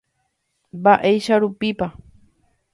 [0.77, 1.87] Mba'éicha rupípa.